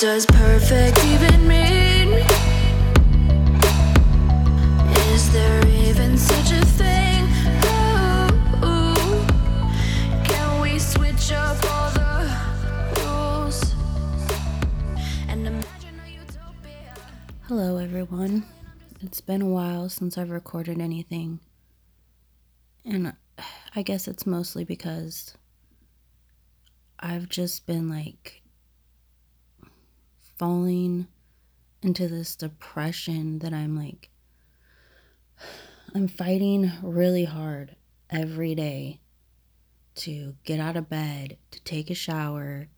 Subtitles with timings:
[0.00, 2.12] does perfect even mean?
[5.10, 7.24] Is there even such a thing?
[8.62, 8.94] Ooh,
[10.22, 12.30] can we switch up all the
[13.00, 13.74] rules
[15.26, 16.94] and imagine a utopia?
[17.48, 18.44] Hello, everyone.
[19.00, 21.40] It's been a while since I've recorded anything.
[22.84, 23.14] And
[23.74, 25.34] I guess it's mostly because
[27.00, 28.42] I've just been like
[30.38, 31.06] falling
[31.82, 34.10] into this depression that I'm like,
[35.94, 37.76] I'm fighting really hard
[38.10, 39.00] every day
[39.96, 42.68] to get out of bed, to take a shower,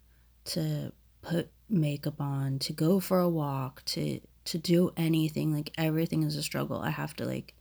[0.46, 0.92] to
[1.22, 5.54] put makeup on, to go for a walk, to to do anything.
[5.54, 6.80] Like everything is a struggle.
[6.80, 7.54] I have to like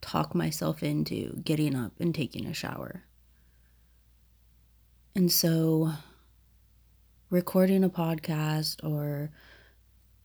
[0.00, 3.04] talk myself into getting up and taking a shower.
[5.14, 5.92] And so,
[7.36, 9.30] recording a podcast or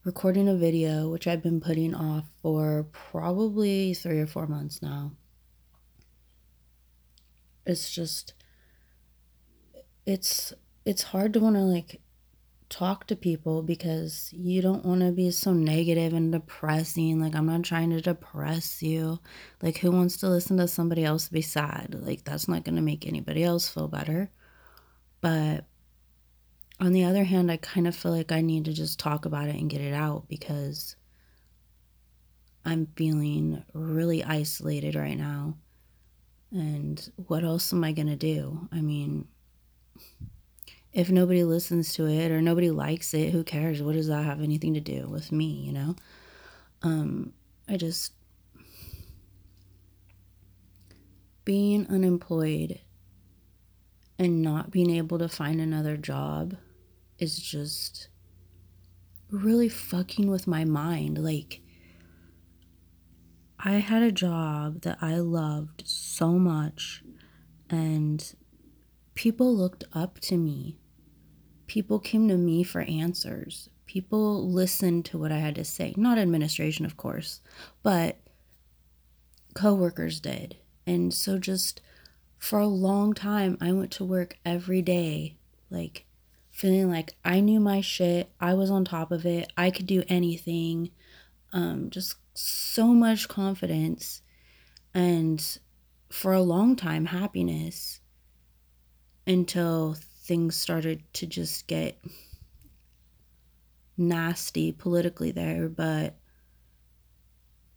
[0.02, 5.12] recording a video, which I've been putting off for probably three or four months now,
[7.66, 8.32] it's just,
[10.06, 10.54] it's,
[10.86, 12.00] it's hard to want to like
[12.70, 17.20] talk to people because you don't want to be so negative and depressing.
[17.20, 19.20] Like, I'm not trying to depress you.
[19.60, 21.94] Like, who wants to listen to somebody else be sad?
[22.00, 24.30] Like, that's not going to make anybody else feel better.
[25.20, 25.66] But
[26.80, 29.48] on the other hand, I kind of feel like I need to just talk about
[29.48, 30.96] it and get it out because
[32.64, 35.56] I'm feeling really isolated right now.
[36.50, 38.68] And what else am I going to do?
[38.72, 39.26] I mean,
[40.92, 43.82] if nobody listens to it or nobody likes it, who cares?
[43.82, 45.96] What does that have anything to do with me, you know?
[46.82, 47.32] Um,
[47.68, 48.12] I just
[51.44, 52.80] being unemployed
[54.18, 56.56] and not being able to find another job
[57.18, 58.08] is just
[59.30, 61.18] really fucking with my mind.
[61.18, 61.60] Like,
[63.58, 67.02] I had a job that I loved so much,
[67.70, 68.34] and
[69.14, 70.78] people looked up to me.
[71.66, 73.70] People came to me for answers.
[73.86, 75.94] People listened to what I had to say.
[75.96, 77.40] Not administration, of course,
[77.82, 78.18] but
[79.54, 80.56] coworkers did.
[80.86, 81.80] And so just
[82.42, 85.36] for a long time, I went to work every day,
[85.70, 86.06] like
[86.50, 88.32] feeling like I knew my shit.
[88.40, 89.52] I was on top of it.
[89.56, 90.90] I could do anything.
[91.52, 94.22] Um, just so much confidence.
[94.92, 95.40] And
[96.10, 98.00] for a long time, happiness
[99.24, 102.04] until things started to just get
[103.96, 105.68] nasty politically there.
[105.68, 106.16] But,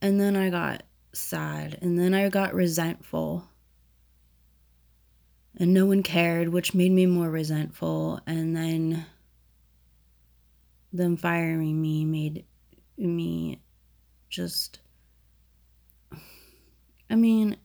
[0.02, 0.82] and then I got
[1.14, 3.47] sad, and then I got resentful
[5.58, 8.20] and no one cared, which made me more resentful.
[8.28, 9.06] And then
[10.92, 12.46] them firing me made
[12.98, 13.62] me
[14.30, 14.80] just.
[17.10, 17.58] I mean,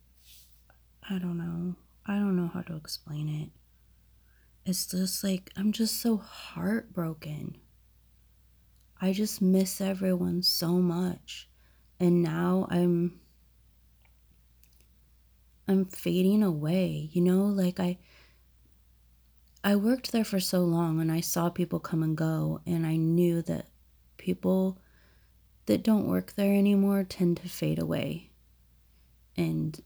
[1.09, 1.75] I don't know.
[2.07, 3.51] I don't know how to explain it.
[4.65, 7.57] It's just like, I'm just so heartbroken.
[9.01, 11.49] I just miss everyone so much.
[11.99, 13.21] And now I'm
[15.71, 17.99] I'm fading away, you know, like I
[19.63, 22.97] I worked there for so long and I saw people come and go and I
[22.97, 23.69] knew that
[24.17, 24.81] people
[25.67, 28.33] that don't work there anymore tend to fade away.
[29.37, 29.81] And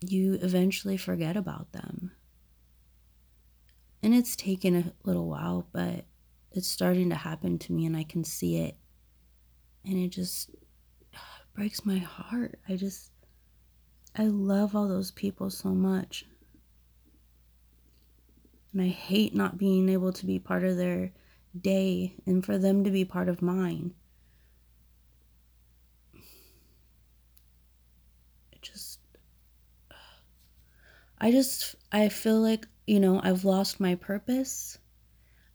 [0.00, 2.12] you eventually forget about them.
[4.00, 6.04] And it's taken a little while, but
[6.52, 8.76] it's starting to happen to me and I can see it.
[9.84, 10.50] And it just
[11.52, 12.60] breaks my heart.
[12.68, 13.11] I just
[14.14, 16.26] I love all those people so much.
[18.72, 21.12] And I hate not being able to be part of their
[21.58, 23.94] day and for them to be part of mine.
[28.52, 29.00] It just,
[31.18, 34.78] I just, I feel like, you know, I've lost my purpose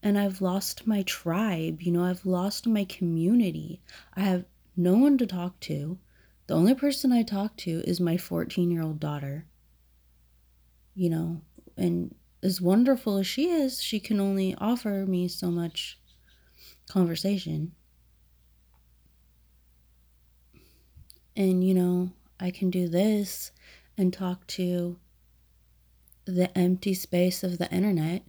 [0.01, 1.81] and I've lost my tribe.
[1.81, 3.81] You know, I've lost my community.
[4.15, 4.45] I have
[4.75, 5.97] no one to talk to.
[6.47, 9.45] The only person I talk to is my 14 year old daughter.
[10.95, 11.41] You know,
[11.75, 15.99] and as wonderful as she is, she can only offer me so much
[16.89, 17.73] conversation.
[21.35, 23.51] And, you know, I can do this
[23.97, 24.97] and talk to
[26.25, 28.23] the empty space of the internet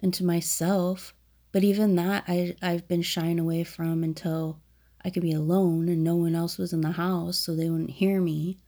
[0.00, 1.14] and to myself.
[1.52, 4.60] But even that, I, I've been shying away from until
[5.08, 7.88] I could be alone and no one else was in the house so they wouldn't
[7.88, 8.58] hear me.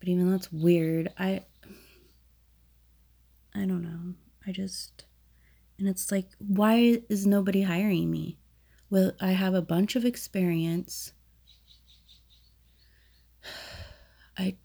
[0.00, 1.08] But even that's weird.
[1.16, 1.44] I
[3.54, 4.14] I don't know.
[4.44, 5.04] I just
[5.78, 8.38] And it's like, why is nobody hiring me?
[8.90, 11.12] Well, I have a bunch of experience.
[14.36, 14.56] I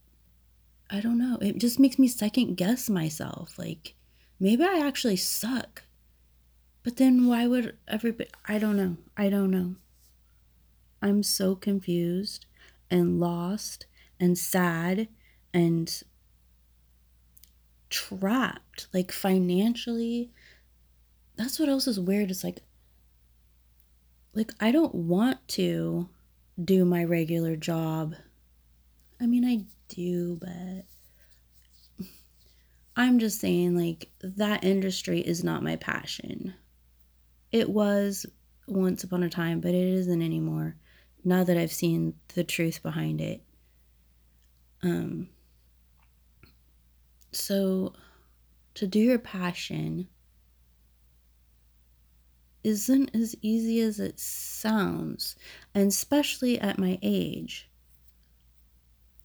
[0.89, 1.37] I don't know.
[1.41, 3.59] It just makes me second guess myself.
[3.59, 3.93] Like
[4.39, 5.83] maybe I actually suck.
[6.81, 8.97] But then why would everybody I don't know.
[9.15, 9.75] I don't know.
[11.01, 12.45] I'm so confused
[12.89, 13.85] and lost
[14.19, 15.07] and sad
[15.53, 16.03] and
[17.89, 20.31] trapped like financially.
[21.35, 22.31] That's what else is weird.
[22.31, 22.61] It's like
[24.33, 26.07] like i don't want to
[26.63, 28.15] do my regular job.
[29.19, 32.05] I mean i do but
[32.95, 36.53] i'm just saying like that industry is not my passion.
[37.51, 38.25] It was
[38.67, 40.75] once upon a time but it isn't anymore
[41.23, 43.41] now that i've seen the truth behind it
[44.83, 45.29] um
[47.31, 47.93] so,
[48.73, 50.07] to do your passion
[52.63, 55.35] isn't as easy as it sounds,
[55.73, 57.69] and especially at my age.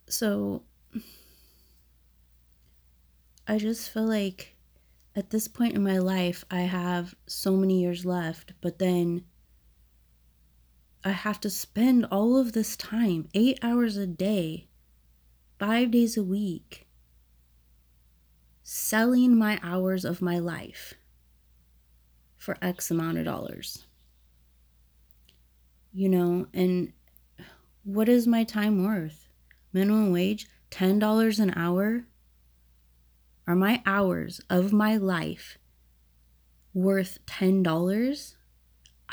[0.08, 0.64] So,
[3.46, 4.54] I just feel like
[5.16, 9.24] at this point in my life, I have so many years left, but then
[11.04, 14.68] I have to spend all of this time, eight hours a day,
[15.58, 16.86] five days a week
[18.62, 20.94] selling my hours of my life
[22.36, 23.84] for X amount of dollars.
[25.92, 26.92] You know, and
[27.84, 29.28] what is my time worth?
[29.72, 32.04] Minimum wage, $10 an hour?
[33.46, 35.58] Are my hours of my life
[36.72, 38.34] worth $10?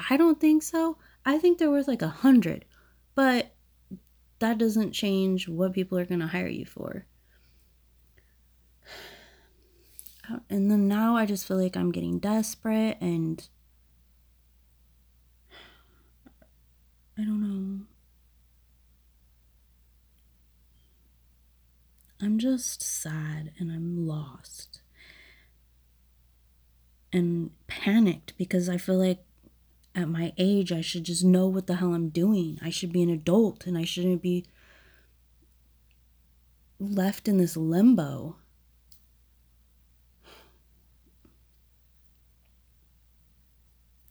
[0.09, 0.97] I don't think so.
[1.25, 2.65] I think they're worth like a hundred,
[3.15, 3.53] but
[4.39, 7.05] that doesn't change what people are going to hire you for.
[10.31, 13.47] Oh, and then now I just feel like I'm getting desperate and
[17.17, 17.85] I don't know.
[22.21, 24.81] I'm just sad and I'm lost
[27.11, 29.19] and panicked because I feel like
[29.95, 32.59] at my age I should just know what the hell I'm doing.
[32.61, 34.45] I should be an adult and I shouldn't be
[36.79, 38.37] left in this limbo.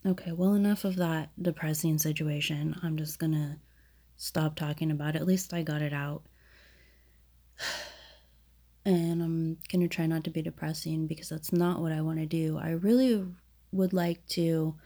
[0.06, 2.76] Okay, well, enough of that depressing situation.
[2.82, 3.58] I'm just gonna
[4.16, 5.20] stop talking about it.
[5.20, 6.22] At least I got it out.
[8.84, 12.56] And I'm gonna try not to be depressing because that's not what I wanna do.
[12.56, 13.22] I really
[13.70, 14.76] would like to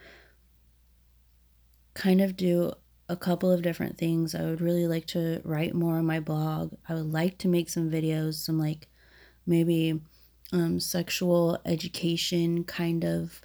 [1.95, 2.73] kind of do
[3.09, 4.35] a couple of different things.
[4.35, 6.75] I would really like to write more on my blog.
[6.89, 8.89] I would like to make some videos, some like
[9.47, 10.01] maybe
[10.53, 13.41] um, sexual education kind of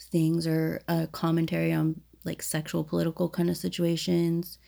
[0.00, 4.58] things or a commentary on like sexual political kind of situations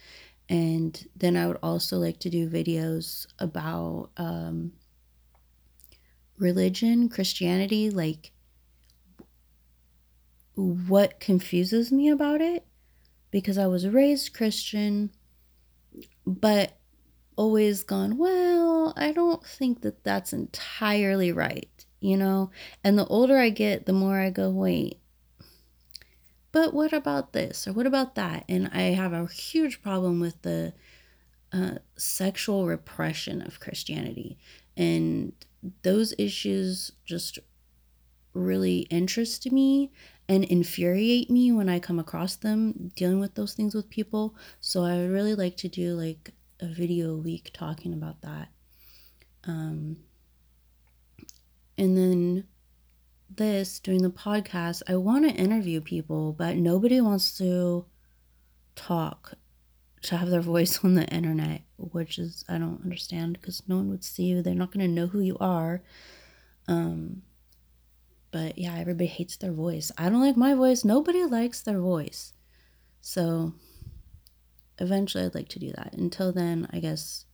[0.48, 4.72] and then i would also like to do videos about um,
[6.38, 8.32] religion christianity like
[10.54, 12.66] what confuses me about it
[13.32, 15.10] because i was raised christian
[16.24, 16.78] but
[17.34, 22.52] always gone well i don't think that that's entirely right you know
[22.84, 25.02] and the older i get the more i go wait
[26.52, 28.44] but what about this or what about that?
[28.48, 30.74] And I have a huge problem with the
[31.50, 34.38] uh, sexual repression of Christianity.
[34.76, 35.32] And
[35.82, 37.38] those issues just
[38.34, 39.90] really interest me
[40.28, 44.34] and infuriate me when I come across them dealing with those things with people.
[44.60, 48.48] So I would really like to do like a video a week talking about that.
[49.44, 49.96] Um,
[51.76, 52.44] and then
[53.28, 57.86] this, during the podcast, I want to interview people, but nobody wants to
[58.76, 59.34] talk,
[60.02, 63.90] to have their voice on the internet, which is, I don't understand because no one
[63.90, 64.42] would see you.
[64.42, 65.82] They're not going to know who you are.
[66.68, 67.22] Um,
[68.32, 69.92] but yeah, everybody hates their voice.
[69.96, 70.84] I don't like my voice.
[70.84, 72.32] Nobody likes their voice.
[73.02, 73.52] So
[74.78, 75.92] eventually I'd like to do that.
[75.92, 77.26] Until then, I guess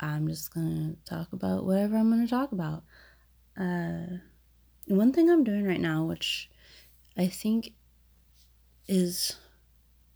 [0.00, 2.84] I'm just going to talk about whatever I'm going to talk about.
[3.58, 4.18] Uh,
[4.86, 6.50] one thing I'm doing right now, which
[7.16, 7.72] I think
[8.88, 9.36] is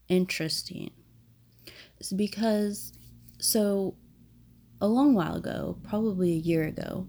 [0.09, 0.90] interesting,
[1.99, 2.93] is because
[3.38, 3.95] so
[4.81, 7.07] a long while ago, probably a year ago,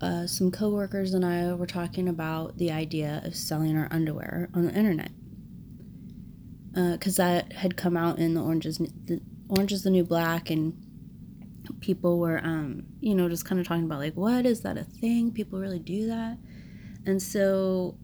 [0.00, 4.66] uh, some coworkers and I were talking about the idea of selling our underwear on
[4.66, 5.10] the internet
[6.72, 10.50] because uh, that had come out in the oranges, the Orange is the New Black
[10.50, 10.80] and
[11.80, 14.84] people were um you know just kind of talking about like what is that a
[14.84, 16.36] thing people really do that
[17.06, 17.96] And so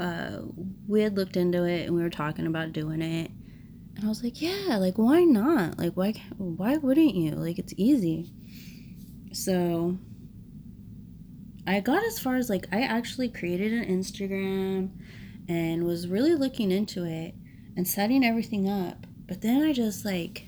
[0.00, 0.40] uh,
[0.86, 3.30] we had looked into it and we were talking about doing it.
[3.96, 5.78] And I was like, yeah, like why not?
[5.78, 7.32] Like why why wouldn't you?
[7.32, 8.32] Like it's easy.
[9.32, 9.98] So
[11.68, 14.90] I got as far as like I actually created an Instagram
[15.48, 17.34] and was really looking into it
[17.76, 19.06] and setting everything up.
[19.26, 20.46] But then I just like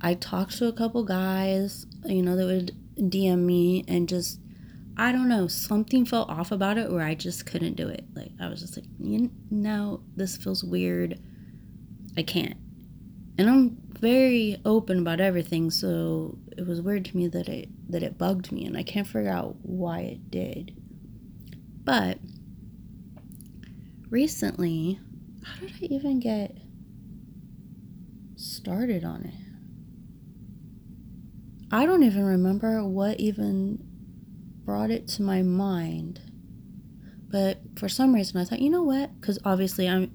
[0.00, 4.38] I talked to a couple guys, you know, that would DM me and just
[4.96, 8.04] I don't know, something felt off about it where I just couldn't do it.
[8.14, 11.18] Like I was just like, you know, this feels weird.
[12.16, 12.56] I can't.
[13.36, 18.02] And I'm very open about everything, so it was weird to me that it that
[18.02, 20.76] it bugged me and I can't figure out why it did.
[21.84, 22.18] But
[24.10, 24.98] recently,
[25.44, 26.58] how did I even get
[28.34, 29.34] started on it?
[31.70, 33.78] I don't even remember what even
[34.64, 36.20] brought it to my mind.
[37.28, 39.18] But for some reason, I thought, you know what?
[39.20, 40.10] Because obviously, I'm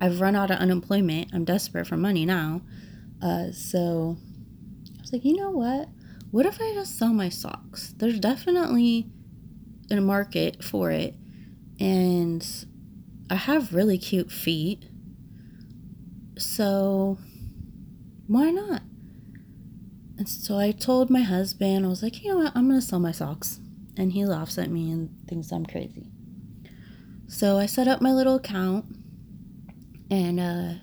[0.00, 1.28] I've run out of unemployment.
[1.34, 2.62] I'm desperate for money now.
[3.22, 4.16] Uh, so
[4.98, 5.88] I was like, you know what?
[6.30, 7.94] What if I just sell my socks?
[7.96, 9.06] There's definitely
[9.90, 11.14] a market for it,
[11.78, 12.46] and
[13.30, 14.86] I have really cute feet.
[16.36, 17.18] So
[18.26, 18.82] why not?
[20.18, 22.52] And so I told my husband, I was like, you know what?
[22.54, 23.60] I'm going to sell my socks
[23.96, 26.10] and he laughs at me and thinks I'm crazy.
[27.26, 28.84] So I set up my little account
[30.10, 30.74] and uh,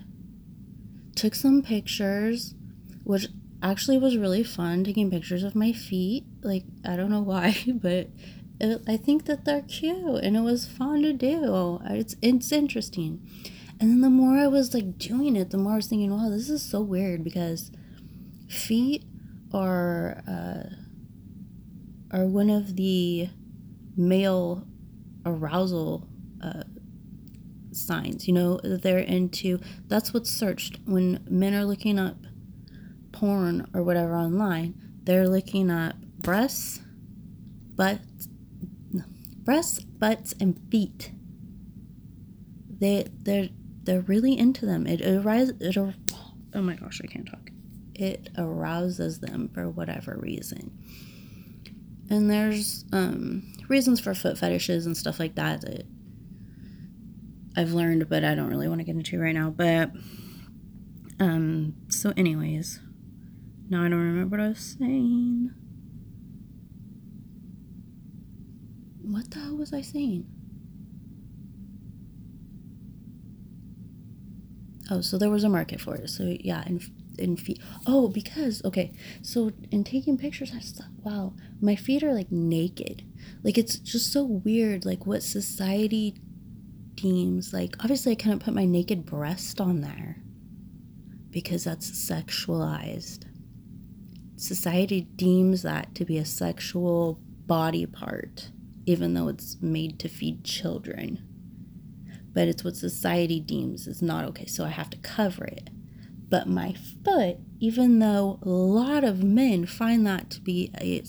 [1.20, 2.54] took some pictures,
[3.04, 3.28] which
[3.62, 6.24] actually was really fun taking pictures of my feet.
[6.42, 8.08] Like, I don't know why, but
[8.58, 11.78] it, I think that they're cute and it was fun to do.
[11.84, 13.20] It's, it's interesting.
[13.78, 16.30] And then the more I was like doing it, the more I was thinking, wow,
[16.30, 17.70] this is so weird because
[18.48, 19.04] feet
[19.52, 20.22] are.
[20.26, 20.74] Uh,
[22.12, 23.28] are one of the
[23.96, 24.66] male
[25.24, 26.08] arousal
[26.42, 26.64] uh,
[27.72, 28.26] signs.
[28.26, 32.16] You know, they're into that's what's searched when men are looking up
[33.12, 34.74] porn or whatever online.
[35.04, 36.80] They're looking up breasts,
[37.76, 38.28] butts,
[39.44, 41.12] breasts, butts, and feet.
[42.78, 43.48] They they're
[43.82, 44.86] they're really into them.
[44.86, 45.54] It arises.
[45.60, 47.50] It oh my gosh, I can't talk.
[47.94, 50.78] It arouses them for whatever reason.
[52.08, 55.86] And there's um, reasons for foot fetishes and stuff like that that
[57.56, 59.50] I've learned, but I don't really want to get into right now.
[59.50, 59.90] But
[61.18, 62.80] um, so, anyways,
[63.68, 65.50] now I don't remember what I was saying.
[69.02, 70.26] What the hell was I saying?
[74.90, 76.08] Oh, so there was a market for it.
[76.10, 76.82] So yeah, and
[77.18, 77.60] and feet.
[77.86, 78.92] Oh, because okay,
[79.22, 83.04] so in taking pictures, I thought, wow, my feet are like naked.
[83.42, 86.16] Like it's just so weird, like what society
[87.00, 87.76] deems like.
[87.80, 90.16] Obviously, I couldn't put my naked breast on there
[91.30, 93.24] because that's sexualized.
[94.36, 98.50] Society deems that to be a sexual body part,
[98.86, 101.22] even though it's made to feed children.
[102.32, 105.70] But it's what society deems is not okay, so I have to cover it.
[106.28, 111.02] But my foot, even though a lot of men find that to be a,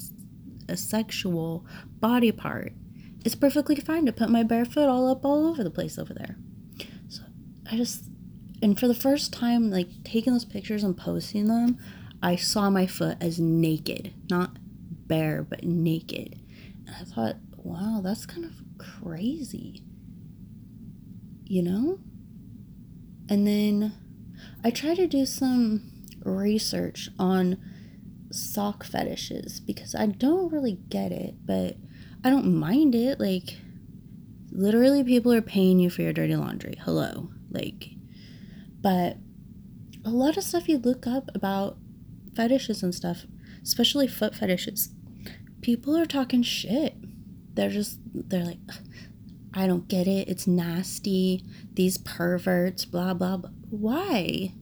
[0.67, 1.65] a sexual
[2.00, 2.74] body part,
[3.23, 6.13] it's perfectly fine to put my bare foot all up all over the place over
[6.13, 6.37] there.
[7.07, 7.23] So
[7.71, 8.05] I just,
[8.61, 11.77] and for the first time, like taking those pictures and posting them,
[12.21, 14.57] I saw my foot as naked, not
[15.07, 16.39] bare, but naked.
[16.85, 19.83] And I thought, wow, that's kind of crazy.
[21.45, 21.99] You know?
[23.29, 23.93] And then
[24.63, 25.91] I try to do some
[26.23, 27.57] research on
[28.31, 31.77] sock fetishes because I don't really get it, but
[32.23, 33.19] I don't mind it.
[33.19, 33.57] Like,
[34.51, 36.75] literally, people are paying you for your dirty laundry.
[36.81, 37.29] Hello.
[37.49, 37.89] Like,
[38.81, 39.17] but
[40.05, 41.77] a lot of stuff you look up about
[42.35, 43.25] fetishes and stuff,
[43.63, 44.89] especially foot fetishes,
[45.61, 46.95] people are talking shit.
[47.53, 48.59] They're just, they're like,
[49.53, 50.29] I don't get it.
[50.29, 51.43] It's nasty.
[51.73, 53.51] These perverts, blah, blah, blah.
[53.69, 54.53] Why?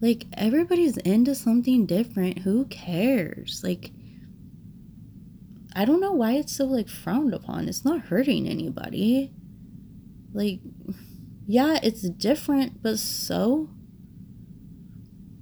[0.00, 2.40] Like, everybody's into something different.
[2.40, 3.62] Who cares?
[3.64, 3.92] Like,
[5.74, 7.68] I don't know why it's so, like, frowned upon.
[7.68, 9.32] It's not hurting anybody.
[10.32, 10.60] Like,
[11.46, 13.68] yeah, it's different, but so.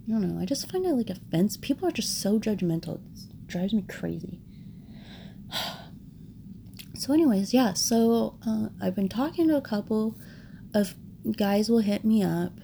[0.07, 0.41] I don't know.
[0.41, 1.57] I just find it, like, offense.
[1.57, 2.97] People are just so judgmental.
[2.97, 4.41] It drives me crazy.
[6.95, 7.73] so, anyways, yeah.
[7.73, 10.17] So, uh, I've been talking to a couple
[10.75, 10.95] of
[11.37, 12.61] guys will hit me up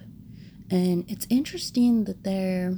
[0.69, 2.75] and it's interesting that they're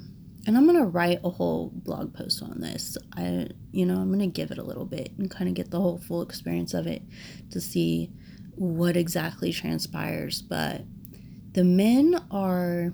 [0.47, 2.97] and I'm gonna write a whole blog post on this.
[3.17, 5.81] I, you know, I'm gonna give it a little bit and kind of get the
[5.81, 7.03] whole full experience of it
[7.51, 8.09] to see
[8.55, 10.41] what exactly transpires.
[10.41, 10.85] But
[11.51, 12.93] the men are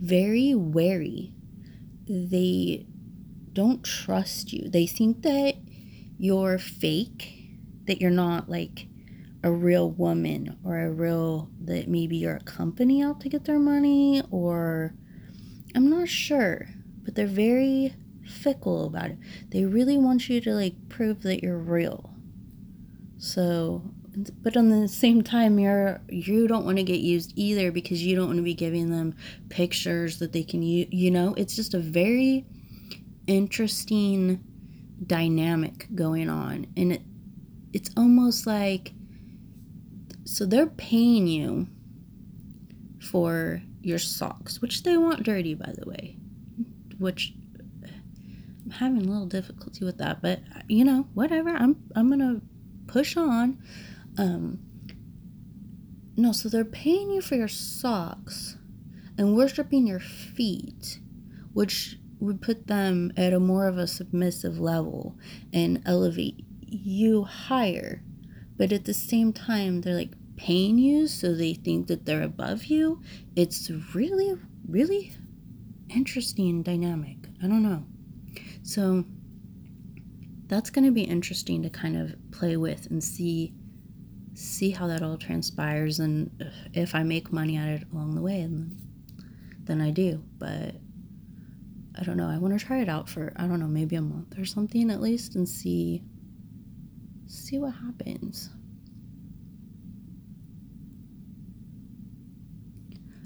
[0.00, 1.32] very wary.
[2.06, 2.86] They
[3.54, 4.68] don't trust you.
[4.68, 5.54] They think that
[6.18, 7.48] you're fake,
[7.86, 8.86] that you're not like
[9.42, 13.58] a real woman or a real, that maybe you're a company out to get their
[13.58, 14.94] money or
[15.74, 16.68] I'm not sure,
[17.04, 17.94] but they're very
[18.26, 19.18] fickle about it.
[19.50, 22.10] They really want you to like prove that you're real.
[23.18, 23.82] So,
[24.42, 28.16] but on the same time, you're you don't want to get used either because you
[28.16, 29.14] don't want to be giving them
[29.48, 30.88] pictures that they can use.
[30.90, 32.44] You know, it's just a very
[33.26, 34.42] interesting
[35.06, 37.02] dynamic going on, and it
[37.72, 38.92] it's almost like
[40.24, 41.68] so they're paying you
[43.00, 46.16] for your socks, which they want dirty, by the way,
[46.98, 47.34] which
[48.64, 51.50] I'm having a little difficulty with that, but you know, whatever.
[51.50, 52.40] I'm I'm gonna
[52.86, 53.62] push on.
[54.18, 54.60] Um,
[56.16, 58.56] no, so they're paying you for your socks
[59.16, 61.00] and worshiping your feet,
[61.52, 65.18] which would put them at a more of a submissive level
[65.52, 68.02] and elevate you higher.
[68.56, 72.64] But at the same time, they're like paying you so they think that they're above
[72.64, 73.00] you.
[73.36, 74.34] It's really,
[74.68, 75.14] really
[75.88, 77.16] interesting dynamic.
[77.40, 77.84] I don't know.
[78.64, 79.04] So
[80.48, 83.54] that's going to be interesting to kind of play with and see
[84.34, 88.22] see how that all transpires and uh, if I make money at it along the
[88.22, 88.48] way
[89.64, 90.24] then I do.
[90.38, 90.74] But
[91.96, 92.28] I don't know.
[92.28, 94.90] I want to try it out for I don't know, maybe a month or something
[94.90, 96.02] at least and see
[97.28, 98.50] see what happens.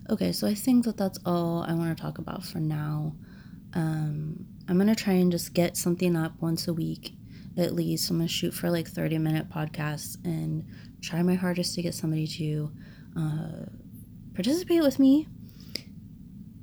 [0.08, 3.14] Okay, so I think that that's all I want to talk about for now.
[3.74, 7.12] Um, I'm going to try and just get something up once a week
[7.56, 8.10] at least.
[8.10, 10.64] I'm going to shoot for like 30 minute podcasts and
[11.00, 12.70] try my hardest to get somebody to
[13.18, 13.66] uh,
[14.34, 15.26] participate with me.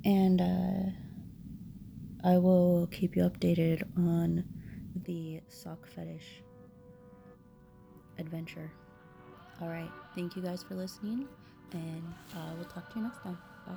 [0.04, 4.44] And uh, I will keep you updated on
[5.04, 6.42] the sock fetish
[8.18, 8.70] adventure.
[9.60, 9.90] All right.
[10.14, 11.28] Thank you guys for listening
[11.72, 13.38] and uh, we'll talk to you next time.
[13.66, 13.72] Bye.